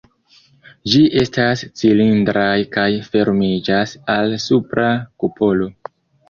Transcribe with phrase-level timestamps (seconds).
[0.93, 4.89] Ĝi estas cilindraj kaj fermiĝas al supra
[5.25, 5.71] kupolo.